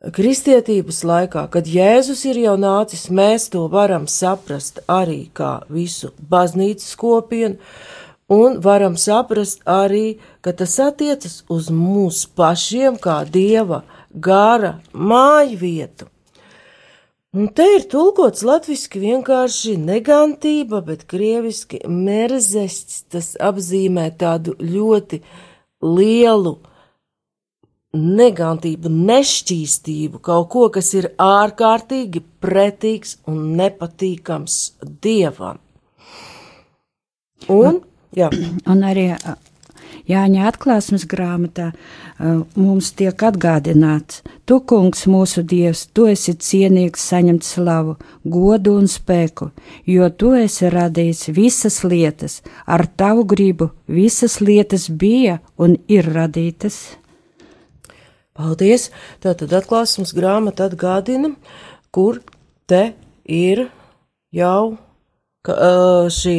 Kristietības 0.00 1.02
laikā, 1.04 1.44
kad 1.52 1.66
Jēzus 1.68 2.22
ir 2.30 2.38
jau 2.40 2.54
nācis, 2.56 3.10
mēs 3.12 3.50
to 3.52 3.66
varam 3.68 4.06
saprast 4.08 4.80
arī 4.88 5.26
kā 5.36 5.58
visu 5.68 6.14
baznīcas 6.30 6.94
kopienu, 6.96 7.58
un 8.32 8.56
varam 8.64 8.96
saprast 8.96 9.60
arī, 9.68 10.16
ka 10.40 10.54
tas 10.56 10.78
attiecas 10.80 11.42
uz 11.52 11.68
mūsu 11.68 12.30
pašiem 12.38 12.96
kā 12.96 13.18
Dieva 13.28 13.82
gara 14.14 14.78
māju 14.94 15.60
vietu. 15.60 16.08
Un 17.30 17.46
te 17.54 17.62
ir 17.76 17.84
tulkots 17.86 18.42
latviski 18.42 18.98
vienkārši 19.04 19.76
negantība, 19.78 20.80
bet 20.82 21.04
krieviski 21.06 21.78
merzests. 21.86 23.04
Tas 23.06 23.36
apzīmē 23.38 24.08
tādu 24.18 24.56
ļoti 24.58 25.20
lielu 25.86 26.56
negantību, 27.94 28.90
nešķīstību, 28.90 30.18
kaut 30.26 30.48
ko, 30.50 30.64
kas 30.74 30.90
ir 30.98 31.12
ārkārtīgi 31.22 32.24
pretīgs 32.42 33.16
un 33.30 33.54
nepatīkams 33.58 34.58
dievam. 35.02 35.62
Un, 37.46 37.80
jā. 38.18 38.30
Un 38.66 38.82
arī 38.90 39.06
Jāņa 40.10 40.46
atklāsmes 40.48 41.04
grāmatā 41.06 41.70
mums 42.58 42.90
tiek 42.98 43.22
atgādināts, 43.28 44.22
tu, 44.48 44.58
kungs, 44.66 45.04
mūsu 45.10 45.44
dievs, 45.46 45.84
tu 45.94 46.08
esi 46.10 46.34
cienīgs 46.34 47.04
saņemt 47.12 47.46
slavu, 47.46 47.96
godu 48.24 48.74
un 48.80 48.88
spēku, 48.90 49.50
jo 49.86 50.08
tu 50.10 50.32
esi 50.38 50.70
radījis 50.72 51.28
visas 51.36 51.80
lietas, 51.86 52.40
ar 52.66 52.86
tavu 52.88 53.26
gribu 53.28 53.70
visas 53.86 54.40
lietas 54.40 54.88
bija 54.90 55.38
un 55.58 55.76
ir 55.88 56.10
radītas. 56.10 56.80
Paldies! 58.34 58.88
Tātad 59.20 59.52
atklāsmes 59.52 60.14
grāmata 60.16 60.70
atgādina, 60.70 61.34
kur 61.92 62.22
te 62.70 62.94
ir 63.28 63.66
jau 64.32 64.78
ka, 65.44 65.56
šī 66.14 66.36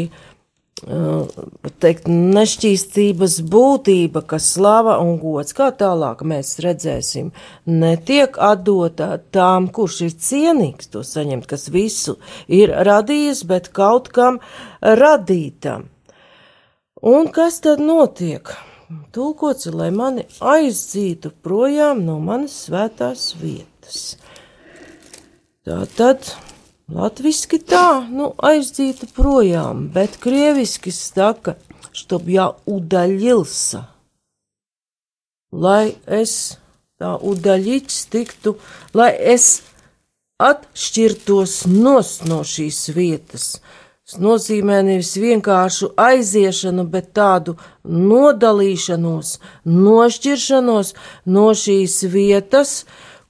teikt, 0.82 2.08
nešķīstības 2.10 3.38
būtība, 3.52 4.24
ka 4.26 4.40
slava 4.42 4.98
un 5.04 5.20
gods, 5.22 5.54
kā 5.54 5.70
tālāk 5.78 6.24
mēs 6.26 6.58
redzēsim, 6.64 7.32
netiek 7.70 8.38
atdota 8.42 9.20
tām, 9.32 9.70
kurš 9.70 10.02
ir 10.08 10.18
cienīgs 10.18 10.90
to 10.90 11.04
saņemt, 11.06 11.46
kas 11.46 11.70
visu 11.70 12.18
ir 12.48 12.74
radījis, 12.74 13.46
bet 13.46 13.70
kaut 13.70 14.10
kam 14.10 14.42
radītam. 14.82 15.90
Un 17.02 17.30
kas 17.34 17.62
tad 17.62 17.82
notiek? 17.82 18.50
Tulkots, 19.16 19.70
lai 19.72 19.90
mani 19.96 20.26
aizdzītu 20.44 21.32
projām 21.44 22.04
no 22.06 22.18
manas 22.20 22.58
svētās 22.68 23.32
vietas. 23.40 24.18
Tā 25.64 25.86
tad 25.96 26.34
Latviski 26.92 27.56
tā, 27.64 28.04
nu, 28.12 28.34
aizdzīta 28.44 29.08
projām, 29.16 29.86
bet 29.94 30.18
krieviski 30.20 30.92
saka, 30.92 31.54
štob 31.96 32.26
jā 32.28 32.50
udaļilsa. 32.68 33.86
Lai 35.56 35.94
es 36.20 36.34
tā 37.00 37.14
udaļiķis 37.16 38.00
tiktu, 38.12 38.58
lai 38.98 39.12
es 39.34 39.62
atšķirtos 40.44 41.54
nos 41.72 42.10
no 42.28 42.42
šīs 42.48 42.80
vietas. 42.98 43.46
Tas 44.04 44.20
nozīmē 44.20 44.82
nevis 44.84 45.14
vienkāršu 45.22 45.94
aiziešanu, 45.96 46.84
bet 46.92 47.14
tādu 47.16 47.56
nodalīšanos, 47.88 49.38
nošķiršanos 49.64 50.92
no 51.38 51.46
šīs 51.56 51.96
vietas, 52.12 52.76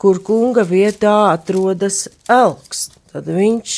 kur 0.02 0.24
kunga 0.26 0.66
vietā 0.66 1.14
atrodas 1.36 2.08
elks 2.26 2.88
tad 3.12 3.28
viņš 3.28 3.76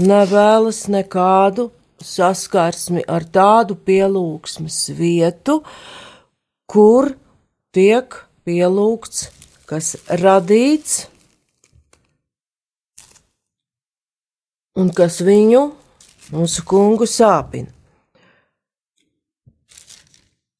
nevēlas 0.00 0.84
nekādu 0.92 1.70
saskarsmi 2.00 3.04
ar 3.08 3.26
tādu 3.28 3.76
pielūgsmes 3.76 4.78
vietu, 4.96 5.60
kur 6.70 7.12
tiek 7.74 8.16
pielūgts, 8.46 9.28
kas 9.70 9.94
radīts 10.22 11.04
un 14.80 14.88
kas 14.96 15.20
viņu, 15.24 15.66
mūsu 16.32 16.64
kungu, 16.66 17.06
sāpina. 17.10 17.70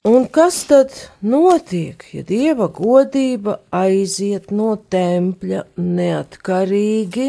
Un 0.09 0.25
kas 0.33 0.63
tad 0.65 0.95
notiek, 1.21 2.07
ja 2.17 2.23
dieva 2.25 2.71
godība 2.73 3.59
aiziet 3.69 4.49
no 4.49 4.73
tempļa 4.89 5.67
neatkarīgi? 5.77 7.27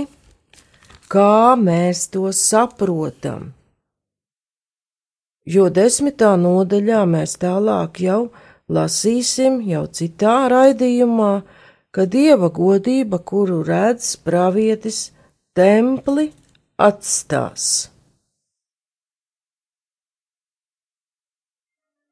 Kā 1.12 1.58
mēs 1.60 2.06
to 2.13 2.30
saprotam. 2.36 3.52
Jo 5.56 5.67
desmitā 5.74 6.36
nodaļā 6.39 7.02
mēs 7.10 7.36
tālāk 7.41 8.00
jau 8.06 8.21
lasīsim, 8.71 9.60
jau 9.67 9.88
citā 10.00 10.36
raidījumā, 10.54 11.32
ka 11.91 12.06
dieva 12.15 12.52
godība, 12.56 13.19
kuru 13.19 13.60
redz 13.67 14.13
pravietis, 14.24 15.10
templi 15.58 16.30
atstās. 16.80 17.65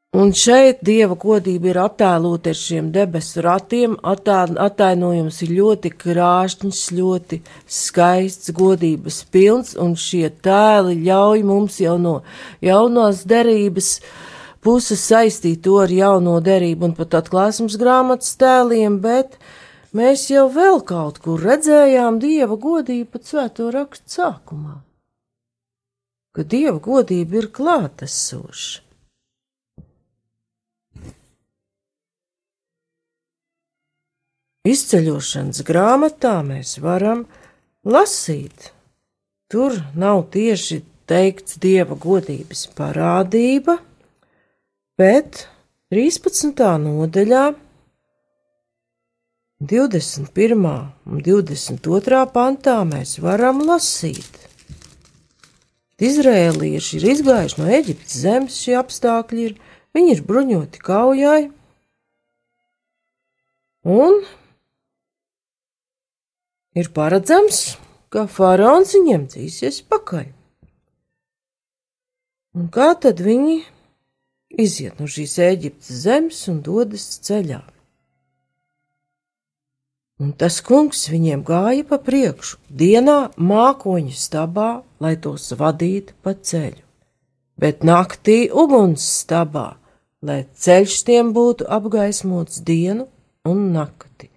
Un 0.09 0.31
šeit 0.33 0.79
dieva 0.81 1.13
godība 1.13 1.67
ir 1.69 1.77
attēlota 1.83 2.49
ar 2.49 2.57
šiem 2.57 2.87
debesu 2.89 3.43
ratiem. 3.45 3.91
Attēlojums 4.01 5.37
ir 5.45 5.51
ļoti 5.53 5.91
krāšņs, 6.01 6.79
ļoti 6.97 7.37
skaists, 7.69 8.49
godības 8.57 9.19
pilns, 9.29 9.75
un 9.77 9.93
šie 9.93 10.31
tēli 10.41 10.97
ļauj 11.05 11.45
mums 11.45 11.77
jau 11.83 11.99
no 12.01 12.15
jaunās 12.65 13.21
derības 13.29 13.91
puses 14.65 15.05
saistīt 15.11 15.61
to 15.69 15.77
ar 15.83 15.93
jauno 15.93 16.39
derību 16.41 16.89
un 16.89 16.97
pat 16.97 17.13
atklāsmes 17.21 17.77
grāmatas 17.77 18.33
tēliem, 18.41 18.97
bet 19.05 19.37
mēs 19.93 20.25
jau 20.33 20.49
vēl 20.49 20.81
kaut 20.89 21.21
kur 21.21 21.37
redzējām 21.37 22.17
dieva 22.17 22.57
godību 22.57 23.13
pat 23.13 23.29
svēto 23.29 23.69
rakstu 23.77 24.17
sākumā. 24.17 24.79
Ka 26.33 26.41
dieva 26.41 26.79
godība 26.81 27.43
ir 27.43 27.51
klātesoša. 27.53 28.88
Izceļošanas 34.67 35.61
grāmatā 35.67 36.39
mēs 36.45 36.77
varam 36.83 37.25
lasīt. 37.87 38.71
Tur 39.49 39.79
nav 39.95 40.27
tieši 40.33 40.81
teikts 41.09 41.57
dieva 41.61 41.95
godības 41.97 42.67
parādība, 42.77 43.79
bet 44.99 45.47
13. 45.89 46.53
nodaļā, 46.83 47.47
21. 49.59 50.67
un 51.09 51.23
22. 51.25 52.19
pantā 52.31 52.77
mēs 52.87 53.17
varam 53.19 53.63
lasīt. 53.67 54.45
Izrēlieši 55.99 56.95
ir 56.95 57.07
izgājuši 57.11 57.59
no 57.59 57.65
Eģiptes 57.75 58.21
zemes, 58.21 58.59
šie 58.61 58.77
apstākļi 58.79 59.47
ir, 59.49 59.57
viņi 59.97 60.13
ir 60.13 60.21
bruņoti 60.29 60.79
kaujai, 60.85 61.41
un 63.83 64.21
ir 66.77 66.91
paredzams, 66.93 67.77
ka 68.13 68.25
faraons 68.29 68.93
viņiem 68.97 69.25
dzīsies 69.31 69.81
pakaļ. 69.89 70.29
Un 72.57 72.69
kā 72.73 72.91
tad 72.97 73.21
viņi 73.21 73.59
iziet 74.57 74.97
no 74.99 75.07
šīs 75.09 75.37
Eģiptes 75.45 76.05
zemes 76.05 76.41
un 76.51 76.63
dodas 76.65 77.05
ceļā? 77.25 77.61
Un 80.19 80.33
tas 80.35 80.57
kungs 80.65 81.05
viņiem 81.07 81.45
gāja 81.47 81.85
pa 81.87 81.99
priekšu, 82.03 82.57
dienā 82.81 83.29
mākoņu 83.37 84.17
stabā, 84.19 84.81
lai 84.99 85.13
tos 85.23 85.45
vadītu 85.55 86.17
pa 86.25 86.33
ceļu, 86.33 86.81
bet 87.61 87.85
naktī 87.87 88.49
uguns 88.51 89.05
stabā, 89.21 89.77
lai 90.25 90.41
ceļš 90.65 90.97
tiem 91.07 91.31
būtu 91.37 91.69
apgaismots 91.71 92.59
dienu 92.67 93.07
un 93.47 93.69
nakti 93.77 94.28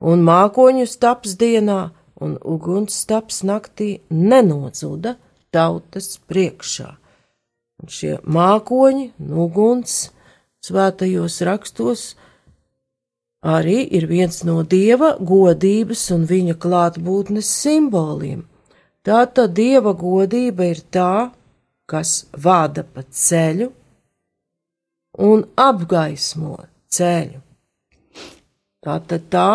un 0.00 0.24
mākoņu 0.26 0.86
staps 0.88 1.36
dienā 1.40 1.80
un 2.20 2.36
uguns 2.44 2.96
staps 3.04 3.42
naktī 3.44 4.00
nenodzuda 4.10 5.16
tautas 5.52 6.16
priekšā. 6.28 6.90
Un 7.82 7.92
šie 7.92 8.16
mākoņi 8.24 9.10
un 9.20 9.32
uguns 9.46 9.96
svētajos 10.64 11.40
rakstos 11.44 12.04
arī 13.46 13.82
ir 13.98 14.08
viens 14.10 14.42
no 14.48 14.62
dieva 14.64 15.14
godības 15.20 16.08
un 16.16 16.24
viņa 16.28 16.56
klātbūtnes 16.60 17.50
simboliem. 17.62 18.46
Tātad 19.06 19.52
dieva 19.54 19.92
godība 19.94 20.72
ir 20.72 20.80
tā, 20.90 21.30
kas 21.86 22.24
vada 22.32 22.82
pa 22.82 23.04
ceļu 23.06 23.68
un 25.22 25.44
apgaismo 25.54 26.56
ceļu. 26.90 27.40
Tātad 28.82 29.28
tā 29.30 29.50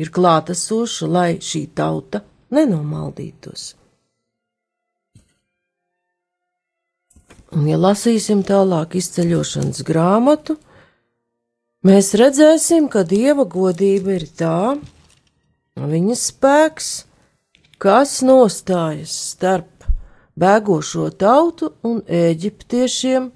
ir 0.00 0.10
klātesoša, 0.14 1.08
lai 1.10 1.30
šī 1.44 1.66
tauta 1.76 2.22
nenomaldītos. 2.54 3.74
Un, 7.50 7.66
ja 7.66 7.76
lasīsim 7.80 8.44
tālāk 8.46 8.94
izceļošanas 9.00 9.82
grāmatu, 9.86 10.54
mēs 11.86 12.12
redzēsim, 12.18 12.86
ka 12.92 13.02
dieva 13.02 13.44
godība 13.44 14.14
ir 14.20 14.26
tā, 14.38 14.76
viņa 15.74 16.18
spēks 16.18 16.90
kas 17.80 18.18
nostājas 18.26 19.12
starp 19.32 19.86
bēgošo 20.40 21.08
tautu 21.20 21.72
un 21.86 22.02
eģiptiešiem, 22.06 23.30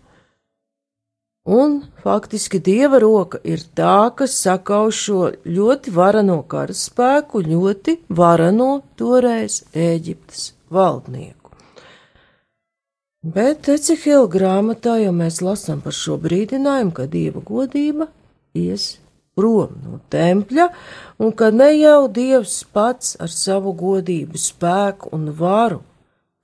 un 1.44 1.83
faktiski 2.02 2.59
dieva 2.59 2.98
roka 2.98 3.38
ir 3.44 3.61
tā, 3.76 4.11
kas 4.16 4.37
sakauj 4.40 4.92
šo 4.96 5.20
ļoti 5.44 5.92
varano 5.92 6.40
karaspēku, 6.48 7.44
ļoti 7.44 7.98
varano 8.09 8.83
toreiz 8.96 9.62
Eģiptes 9.74 10.52
valdnieku. 10.72 11.52
Bet 13.24 13.68
Ecihila 13.72 14.28
grāmatā 14.28 14.98
jau 15.00 15.12
mēs 15.16 15.40
lasām 15.40 15.80
par 15.80 15.96
šo 15.96 16.18
brīdinājumu, 16.20 16.92
ka 16.92 17.07
dieva 17.09 17.40
godība 17.40 18.11
ies 18.52 18.98
prom 19.35 19.78
no 19.85 20.00
tempļa, 20.12 20.68
un 21.18 21.33
ka 21.33 21.48
ne 21.50 21.70
jau 21.76 22.04
dievs 22.09 22.62
pats 22.72 23.16
ar 23.20 23.33
savu 23.33 23.72
godību, 23.76 24.38
spēku 24.38 25.12
un 25.16 25.30
varu, 25.33 25.80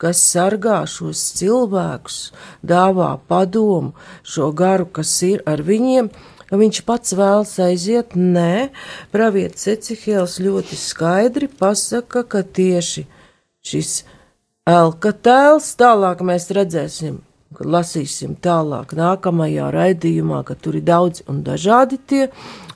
kas 0.00 0.20
sargā 0.32 0.80
šos 0.88 1.22
cilvēkus, 1.38 2.18
dāvā 2.64 3.12
padomu, 3.28 3.92
šo 4.24 4.50
garu, 4.56 4.88
kas 4.88 5.12
ir 5.26 5.42
ar 5.48 5.60
viņiem, 5.66 6.08
viņš 6.50 6.82
pats 6.88 7.14
vēlas 7.16 7.56
aiziet. 7.62 8.16
Nē, 8.16 8.70
pravietis 9.12 9.68
Ecihils 9.74 10.38
ļoti 10.42 10.78
skaidri 10.80 11.50
pasaka, 11.60 12.24
ka 12.24 12.42
tieši 12.42 13.06
šis 13.66 14.00
Elka 14.70 15.10
tēls, 15.16 15.72
tālāk 15.80 16.20
mēs 16.22 16.50
redzēsim, 16.54 17.20
kad 17.56 17.66
lasīsim 17.74 18.36
tālāk 18.44 18.92
nākamajā 18.94 19.70
raidījumā, 19.74 20.42
ka 20.46 20.54
tur 20.54 20.76
ir 20.78 20.84
daudz 20.86 21.24
un 21.30 21.40
dažādi 21.46 21.98
tie 22.06 22.28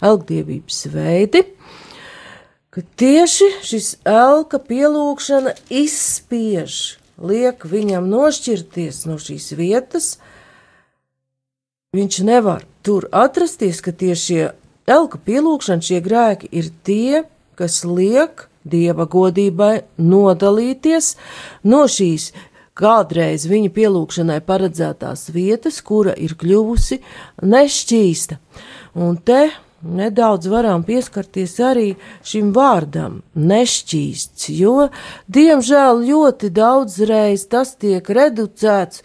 elgdievības 0.02 0.80
veidi, 0.90 1.44
ka 2.74 2.82
tieši 2.98 3.50
šis 3.62 3.90
elka 4.08 4.58
pielūgšana 4.64 5.54
izspiež, 5.70 6.96
liek 7.18 7.66
viņam 7.68 8.09
nošķirties 8.11 9.05
no 9.09 9.18
šīs 9.20 9.53
vietas, 9.59 10.09
viņš 11.94 12.22
nevar 12.27 12.64
tur 12.83 13.07
atrasties, 13.12 13.81
ka 13.85 13.92
tieši 13.92 14.48
elka 14.90 15.20
pielūgšana 15.27 15.85
šie 15.85 16.00
grēki 16.05 16.50
ir 16.50 16.72
tie, 16.87 17.22
kas 17.55 17.85
liek 17.87 18.48
dieva 18.64 19.07
godībai 19.11 19.85
nodalīties 20.00 21.14
no 21.68 21.85
šīs 21.90 22.33
kādreiz 22.79 23.46
viņa 23.50 23.70
pielūgšanai 23.74 24.40
paredzētās 24.46 25.29
vietas, 25.35 25.81
kura 25.83 26.14
ir 26.18 26.35
kļuvusi 26.38 27.00
nešķīsta. 27.42 28.38
Un 28.98 29.18
te 29.18 29.46
nedaudz 29.85 30.49
varam 30.49 30.85
pieskarties 30.87 31.59
arī 31.61 31.94
šim 32.25 32.53
vārdam- 32.57 33.23
nešķīsts, 33.53 34.49
jo, 34.59 34.88
diemžēl, 35.29 36.05
ļoti 36.09 36.51
daudzreiz 36.51 37.47
tas 37.49 37.75
tiek 37.77 38.03
reducēts 38.03 39.03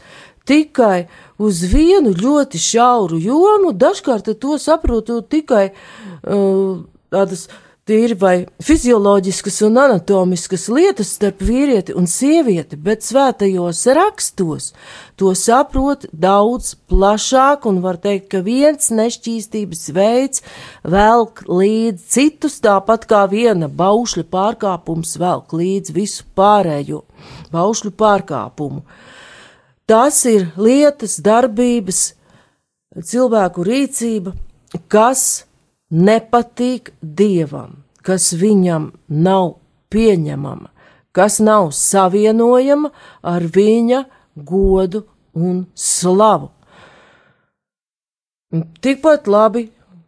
tikai 0.50 1.08
uz 1.38 1.62
vienu 1.62 2.14
ļoti 2.14 2.58
šauru 2.58 3.20
jomu, 3.22 3.74
dažkārt 3.74 4.32
to 4.40 4.58
saprotot 4.58 5.30
tikai 5.30 5.70
uh, 5.70 6.82
tādas 7.12 7.48
tīri 7.90 8.16
vai 8.20 8.36
fizioloģiskas 8.64 9.60
un 9.66 9.80
anatomiskas 9.82 10.68
lietas 10.70 11.16
starp 11.18 11.42
vīrieti 11.46 11.96
un 11.98 12.06
sievieti, 12.10 12.78
bet 12.78 13.02
svētajos 13.06 13.82
rakstos 13.98 14.70
to 15.20 15.34
saprot 15.36 16.06
daudz 16.14 16.76
plašāk 16.92 17.66
un 17.70 17.82
var 17.84 17.98
teikt, 18.02 18.30
ka 18.32 18.44
viens 18.46 18.92
nešķīstības 18.94 19.84
veids 19.98 20.46
velk 20.86 21.44
līdz 21.50 22.06
citus, 22.14 22.60
tāpat 22.64 23.10
kā 23.10 23.26
viena 23.32 23.68
baušļa 23.68 24.26
pārkāpums 24.30 25.18
velk 25.20 25.58
līdz 25.58 25.96
visu 25.98 26.28
pārējo 26.38 27.04
baušļu 27.52 27.94
pārkāpumu. 28.00 28.86
Tas 29.90 30.22
ir 30.30 30.52
lietas, 30.62 31.18
darbības, 31.26 32.14
cilvēku 33.02 33.66
rīcība, 33.66 34.36
kas 34.92 35.49
nepatīk 35.90 36.94
dievam, 37.02 37.84
kas 38.06 38.32
viņam 38.34 38.92
nav 39.10 39.58
pieņemama, 39.90 40.70
kas 41.12 41.40
nav 41.42 41.72
savienojama 41.76 42.92
ar 43.26 43.44
viņa 43.44 44.04
godu 44.36 45.04
un 45.36 45.66
slavu. 45.76 46.50
Tikpat 48.82 49.28
labi 49.30 49.68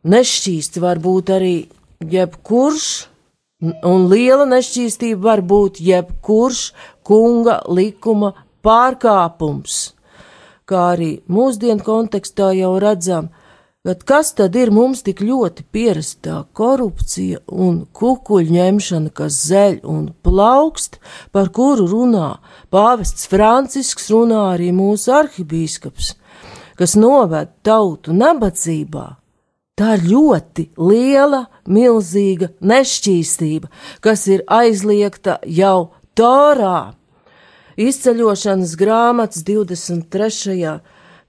nešķīsti 0.10 0.82
var 0.82 1.02
būt 1.02 1.30
arī 1.34 1.56
jebkurš, 2.02 2.88
un 3.86 4.08
liela 4.10 4.48
nešķīstība 4.50 5.22
var 5.22 5.44
būt 5.46 5.82
jebkurš 5.86 6.62
kunga 7.06 7.60
likuma 7.70 8.34
pārkāpums, 8.65 9.94
kā 10.65 10.88
arī 10.96 11.12
mūsdienu 11.30 11.86
kontekstā 11.86 12.52
jau 12.58 12.74
redzam, 12.82 13.30
Bet 13.82 14.04
kas 14.06 14.36
tad 14.38 14.54
ir 14.54 14.70
mums 14.70 15.00
tik 15.02 15.24
ļoti 15.26 15.63
pierastā 15.74 16.44
korupcija 16.54 17.39
un 17.50 17.80
kukuļņemšana, 17.98 19.10
kas 19.17 19.39
zeļ 19.48 19.80
un 19.89 20.04
plaukst, 20.22 21.00
par 21.34 21.50
kuru 21.50 21.88
runā 21.89 22.28
pāvests 22.70 23.26
Francisks, 23.32 24.12
runā 24.13 24.44
arī 24.52 24.70
mūsu 24.70 25.15
arhibīskaps, 25.17 26.12
kas 26.78 26.94
noved 26.94 27.56
tautu 27.65 28.13
nabadzībā? 28.13 29.08
Tā 29.74 29.98
ir 29.98 30.06
ļoti 30.12 30.67
liela, 30.78 31.48
milzīga 31.65 32.52
nešķīstība, 32.62 33.74
kas 34.06 34.28
ir 34.30 34.46
aizliegta 34.46 35.39
jau 35.50 35.89
Torā. 36.13 36.94
Izceļošanas 37.82 38.78
grāmatas 38.78 39.41
23 39.48 40.70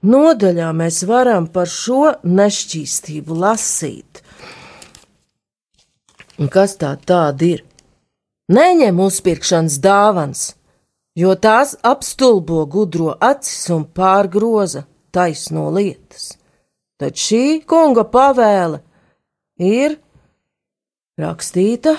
nodaļā 0.03 0.69
mēs 0.75 1.03
varam 1.09 1.47
par 1.51 1.69
šo 1.71 2.13
nešķīstību 2.23 3.37
lasīt. 3.39 4.23
Un 6.39 6.49
kas 6.51 6.77
tā 6.81 6.95
tāda 6.97 7.45
ir? 7.55 7.63
Neņem 8.53 8.99
uzpirkšanas 8.99 9.77
dāvans, 9.79 10.41
jo 11.15 11.35
tās 11.39 11.77
apstulbo 11.85 12.65
gudro 12.67 13.13
acis 13.21 13.69
un 13.71 13.85
pārgroza 13.85 14.83
taisno 15.13 15.69
lietas. 15.71 16.33
Tad 16.99 17.15
šī 17.19 17.61
kunga 17.69 18.03
pavēle 18.09 18.81
ir 19.61 19.95
rakstīta 21.19 21.95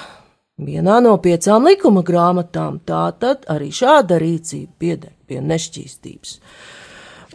vienā 0.58 1.00
no 1.02 1.16
piecām 1.22 1.66
likuma 1.70 2.04
grāmatām, 2.06 2.78
tā 2.86 3.06
tad 3.18 3.46
arī 3.50 3.70
šāda 3.74 4.18
rīcība 4.22 4.72
pieder 4.78 5.12
pie 5.26 5.40
nešķīstības. 5.42 6.38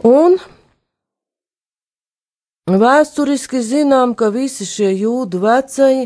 Un 0.08 0.38
Vēsturiski 2.70 3.62
zinām, 3.66 4.12
ka 4.14 4.28
visi 4.30 4.66
šie 4.68 4.92
jūdu 4.94 5.40
vecēji 5.42 6.04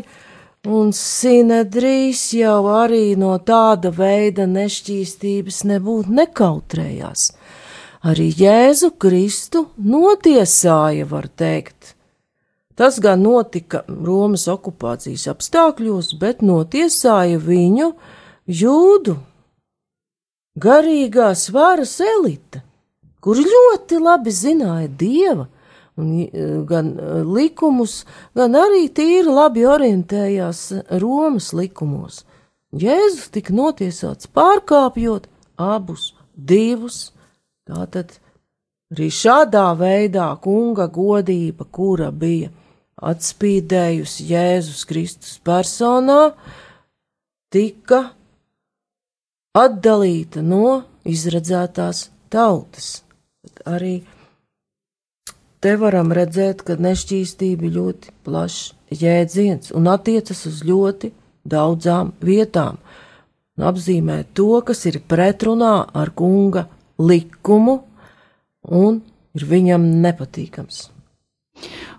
un 0.65 0.89
sinedrīs 0.97 2.21
jau 2.33 2.63
arī 2.73 3.13
no 3.19 3.35
tāda 3.37 3.91
veida 3.93 4.47
nešķīstības 4.49 5.59
nebūtu 5.69 6.15
nekautrējās. 6.21 7.27
Arī 8.05 8.29
Jēzu 8.37 8.91
Kristu 9.01 9.67
notiesāja, 9.77 11.05
var 11.09 11.27
teikt. 11.27 11.93
Tas 12.75 12.97
gan 12.99 13.21
notika 13.23 13.83
Romas 13.87 14.47
okupācijas 14.51 15.29
apstākļos, 15.31 16.15
bet 16.19 16.41
notiesāja 16.41 17.37
viņu 17.39 17.91
jūdu 18.45 19.15
garīgās 20.59 21.49
varas 21.53 21.99
elite, 22.03 22.63
kur 23.21 23.39
ļoti 23.39 24.01
labi 24.01 24.33
zināja 24.33 24.89
dieva 24.89 25.47
un 25.99 26.11
e, 26.21 26.45
gan 26.67 26.91
e, 26.97 27.21
likumus, 27.23 28.03
gan 28.35 28.57
arī 28.59 28.87
tīri 28.95 29.31
labi 29.31 29.65
orientējās 29.69 30.61
Romas 31.01 31.51
likumos. 31.55 32.23
Jēzus 32.75 33.31
tika 33.31 33.55
notiesāts 33.55 34.27
pārkāpjot 34.35 35.29
abus 35.61 36.09
divus, 36.35 37.13
tātad 37.67 38.17
arī 38.91 39.07
šādā 39.13 39.69
veidā 39.79 40.27
kunga 40.43 40.89
godība, 40.91 41.67
kura 41.71 42.11
bija 42.11 42.51
atspīdējusi 42.95 44.27
Jēzus 44.31 44.83
Kristus 44.87 45.37
personā, 45.43 46.33
tika 47.51 48.01
atdalīta 49.55 50.43
no 50.43 50.83
izredzētās 51.07 52.09
tautas. 52.33 52.89
Arī 53.65 53.99
Te 55.65 55.71
varam 55.81 56.11
redzēt, 56.13 56.59
ka 56.61 56.75
nešķīstība 56.77 57.71
ļoti 57.73 58.11
plašs 58.21 58.75
jēdziens 59.01 59.71
un 59.73 59.87
attiecas 59.89 60.43
uz 60.45 60.59
ļoti 60.61 61.09
daudzām 61.41 62.11
vietām, 62.21 62.77
un 63.57 63.65
apzīmē 63.71 64.19
to, 64.37 64.59
kas 64.67 64.85
ir 64.85 64.99
pretrunā 65.09 65.71
ar 65.89 66.11
kunga 66.13 66.67
likumu 67.01 67.79
un 68.77 69.01
ir 69.33 69.47
viņam 69.55 69.89
nepatīkams. 70.05 70.83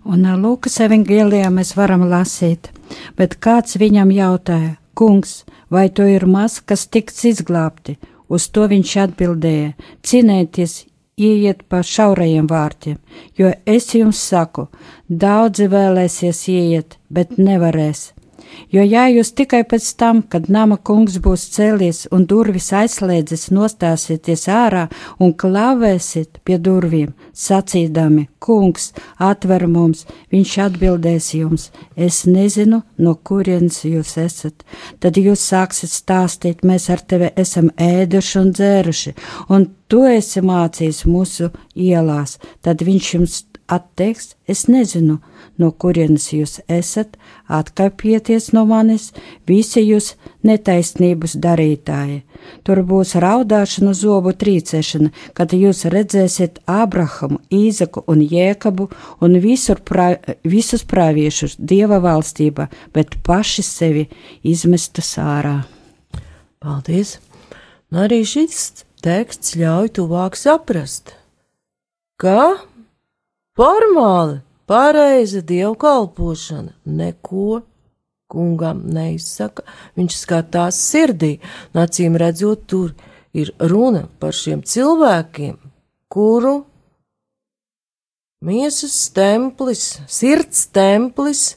Un 0.07 0.31
Lūkas 0.47 0.79
evangelijā 0.87 1.51
mēs 1.51 1.75
varam 1.75 2.07
lasīt, 2.07 2.71
bet 3.19 3.41
kāds 3.43 3.81
viņam 3.83 4.15
jautāja, 4.15 4.77
Kungs, 4.95 5.41
vai 5.75 5.89
to 5.91 6.07
ir 6.07 6.23
maz, 6.31 6.61
kas 6.63 6.87
tiks 6.87 7.25
izglābti? 7.35 7.99
Uz 8.31 8.47
to 8.47 8.71
viņš 8.71 8.95
atbildēja: 9.09 9.75
Cinēties, 10.07 10.85
ieiet 11.17 11.63
pa 11.73 11.79
šaurajiem 11.81 12.45
vārtiem, 12.51 12.97
jo 13.41 13.49
es 13.75 13.87
jums 13.97 14.19
saku, 14.21 14.67
daudzi 15.09 15.65
vēlēsies 15.73 16.43
ieiet, 16.53 16.99
bet 17.09 17.39
nevarēs. 17.41 18.11
Jo 18.73 18.83
ja 18.83 19.07
jūs 19.11 19.31
tikai 19.39 19.63
pēc 19.69 19.87
tam, 20.01 20.23
kad 20.23 20.49
nama 20.51 20.77
kungs 20.77 21.19
būs 21.23 21.47
cēlies 21.55 22.07
un 22.15 22.27
durvis 22.31 22.73
aizslēdzis, 22.75 23.49
nostāsieties 23.55 24.47
ārā 24.51 24.87
un 25.23 25.35
klavēsiet 25.39 26.41
pie 26.45 26.59
durvīm, 26.59 27.13
sacīdami: 27.33 28.27
Kungs, 28.47 28.93
atver 29.19 29.67
mums, 29.71 30.05
viņš 30.35 30.57
atbildēs 30.67 31.33
jums: 31.39 31.71
Es 31.97 32.25
nezinu, 32.27 32.83
no 32.99 33.15
kurienes 33.15 33.83
jūs 33.87 34.17
esat. 34.23 34.67
Tad 35.01 35.19
jūs 35.23 35.47
sāksiet 35.53 35.93
stāstīt: 35.95 36.65
Mēs 36.67 36.91
ar 36.91 37.03
tevi 37.03 37.31
esam 37.37 37.71
ēduši 37.77 38.39
un 38.43 38.53
dzēruši, 38.57 39.17
un 39.49 39.71
tu 39.89 40.05
esi 40.11 40.43
mācījis 40.43 41.05
mūsu 41.07 41.53
ielās. 41.75 42.39
Tad 42.63 42.83
viņš 42.83 43.15
jums 43.15 43.45
atteiks: 43.67 44.35
Es 44.47 44.67
nezinu 44.71 45.21
no 45.61 45.71
kurienes 45.73 46.29
jūs 46.33 46.59
esat, 46.69 47.17
atkāpieties 47.49 48.53
no 48.57 48.65
manis, 48.69 49.11
visi 49.49 49.83
jūs 49.85 50.15
netaisnības 50.47 51.37
darītāji. 51.43 52.23
Tur 52.67 52.83
būs 52.87 53.15
raudāšana, 53.23 53.95
zobu 53.97 54.35
trīcēšana, 54.37 55.11
kad 55.37 55.55
jūs 55.57 55.85
redzēsiet 55.93 56.61
Abrahamu, 56.71 57.41
Īzaku 57.51 58.05
un 58.07 58.23
Jēkabu 58.23 58.89
un 59.21 59.39
prā, 59.85 60.09
visus 60.45 60.85
praviešus 60.85 61.57
Dieva 61.59 61.99
valstībā, 62.01 62.69
bet 62.93 63.17
paši 63.27 63.63
sevi 63.63 64.09
izmestas 64.43 65.17
ārā. 65.19 65.65
Paldies! 66.61 67.19
Un 67.93 68.03
arī 68.03 68.25
šis 68.27 68.85
teksts 69.05 69.55
ļauj 69.55 69.93
tuvāk 69.99 70.35
saprast, 70.39 71.13
ka 72.19 72.59
formāli 73.57 74.41
pareiza 74.67 75.41
dievkalpošana 75.41 76.75
neko 76.85 77.63
kungam 78.31 78.83
neizsaka, 78.91 79.63
viņš 79.97 80.17
skatās 80.19 80.79
sirdī, 80.91 81.37
nacīm 81.77 82.17
redzot, 82.19 82.67
tur 82.67 82.95
ir 83.37 83.53
runa 83.61 84.07
par 84.21 84.35
šiem 84.35 84.65
cilvēkiem, 84.67 85.57
kuru 86.11 86.57
miesas 88.43 88.97
templis, 89.15 90.01
sirds 90.11 90.67
templis 90.75 91.55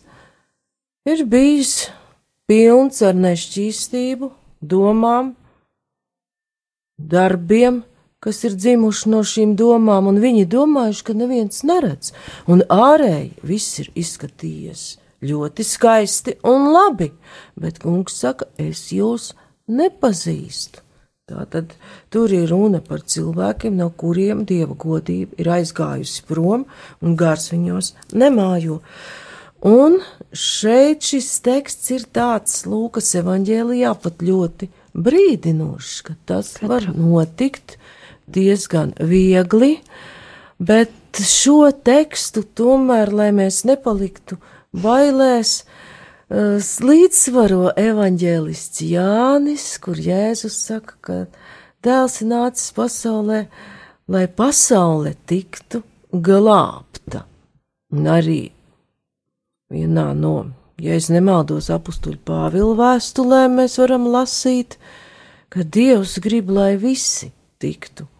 ir 1.10 1.26
bijis 1.26 1.89
pilns 2.50 3.02
ar 3.06 3.17
nešķīstību, 3.17 4.32
domām, 4.62 5.34
darbiem, 7.00 7.84
kas 8.23 8.43
ir 8.47 8.55
dzimuši 8.60 9.12
no 9.13 9.21
šīm 9.23 9.55
domām, 9.60 10.10
un 10.12 10.19
viņi 10.23 10.47
domājuši, 10.51 11.05
ka 11.08 11.15
neviens 11.17 11.63
neredz, 11.67 12.12
un 12.47 12.65
ārēji 12.67 13.32
viss 13.47 13.79
ir 13.84 13.93
izskatījies 13.99 14.89
ļoti 15.25 15.65
skaisti 15.67 16.36
un 16.47 16.69
labi, 16.73 17.10
bet 17.60 17.82
kungs 17.84 18.19
saka, 18.21 18.47
es 18.60 18.89
jūs 18.95 19.34
nepazīstu. 19.67 20.84
Tātad 21.29 21.75
tur 22.10 22.32
ir 22.34 22.47
runa 22.49 22.79
par 22.82 23.03
cilvēkiem, 23.05 23.75
no 23.77 23.91
kuriem 23.93 24.47
dieva 24.49 24.73
godība 24.73 25.38
ir 25.38 25.51
aizgājusi 25.60 26.23
prom, 26.25 26.65
un 27.05 27.17
gars 27.19 27.51
viņos 27.53 27.93
nemājo. 28.17 28.79
Un 29.69 29.99
šeit 30.34 31.05
šis 31.05 31.29
teksts 31.45 31.91
ir 31.93 32.08
tāds 32.15 32.63
Lūkas 32.65 33.12
evaņģēlijā 33.19 33.93
pat 34.01 34.23
ļoti 34.25 34.71
brīdinošs, 34.97 36.01
ka 36.08 36.15
tas 36.25 36.55
Katru. 36.55 36.71
var 36.71 36.89
notikt 36.95 37.77
diezgan 38.34 38.94
viegli, 39.00 39.78
bet 40.60 41.20
šo 41.24 41.72
tekstu 41.72 42.44
tomēr, 42.56 43.12
lai 43.15 43.30
mēs 43.36 43.63
nepaliktu 43.68 44.38
bailēs, 44.76 45.63
līdzsvaro 46.30 47.72
evaņģēlists 47.80 48.84
Jānis, 48.86 49.65
kur 49.82 49.98
Jēzus 49.98 50.60
saka, 50.68 50.94
ka 51.02 51.18
dēls 51.86 52.20
ir 52.22 52.30
nācis 52.30 52.70
pasaulē, 52.78 53.48
lai 54.10 54.28
pasaule 54.28 55.15
tiktu 55.30 55.82
glābta. 56.13 57.26
Un 57.89 58.06
arī 58.06 58.52
vienā 59.74 60.12
no, 60.13 60.52
ja 60.78 60.94
es 61.00 61.10
nemaldos, 61.10 61.72
apstuļu 61.74 62.22
Pāvila 62.26 62.78
vēstulē 62.78 63.48
mēs 63.50 63.80
varam 63.82 64.06
lasīt, 64.13 64.78
ka 65.50 65.65
Dievs 65.65 66.20
grib, 66.22 66.54
lai 66.54 66.76
visi 66.78 67.32
tiktu 67.58 68.06
glābti, 68.06 68.18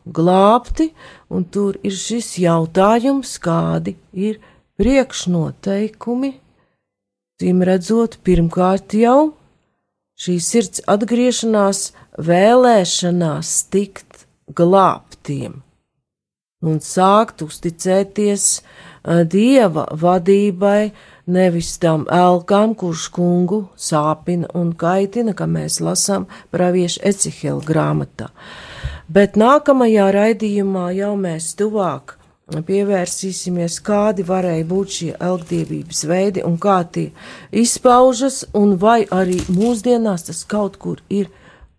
un 1.30 1.46
tur 1.46 1.78
ir 1.84 1.96
šis 1.96 2.36
jautājums, 2.42 3.38
kādi 3.42 3.96
ir 4.14 4.40
priekšnoteikumi. 4.80 6.34
Zīm 7.40 7.64
redzot, 7.64 8.20
pirmkārt 8.24 8.96
jau 9.00 9.34
šī 10.20 10.36
sirds 10.44 10.84
atgriešanās, 10.92 11.94
vēlēšanās 12.20 13.56
tikt 13.72 14.26
glābtiem 14.52 15.62
un 16.60 16.82
sākt 16.84 17.44
uzticēties 17.46 18.48
dieva 19.32 19.86
vadībai, 19.96 20.92
nevis 21.32 21.78
tam 21.80 22.04
elkam, 22.12 22.74
kurš 22.76 23.08
kungu 23.16 23.62
sāpina 23.80 24.50
un 24.60 24.74
kaitina, 24.76 25.36
kā 25.38 25.48
mēs 25.48 25.80
lasām 25.84 26.28
praviešu 26.52 27.00
Ecihela 27.08 27.64
grāmatā 27.64 28.28
bet 29.10 29.38
nākamajā 29.40 30.08
raidījumā 30.16 30.90
jau 30.98 31.16
mēs 31.20 31.54
tuvāk 31.60 32.16
pievērsīsimies, 32.50 33.80
kādi 33.86 34.26
varēja 34.26 34.66
būt 34.70 34.96
šie 34.96 35.10
elgdievības 35.22 36.06
veidi 36.10 36.46
un 36.46 36.58
kā 36.58 36.80
tie 36.90 37.10
izpaužas, 37.52 38.46
un 38.58 38.78
vai 38.82 39.04
arī 39.06 39.38
mūsdienās 39.54 40.26
tas 40.30 40.44
kaut 40.50 40.80
kur 40.82 41.04
ir 41.10 41.30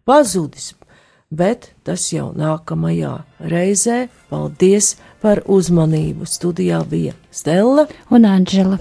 pazudis. 0.07 0.75
Bet 1.31 1.71
tas 1.87 2.09
jau 2.11 2.33
nākamajā 2.35 3.21
reizē. 3.53 4.09
Paldies 4.31 4.97
par 5.23 5.45
uzmanību! 5.47 6.27
Studijā 6.27 6.83
bija 6.91 7.15
Stela 7.31 7.87
un 8.11 8.27
Anģela. 8.27 8.81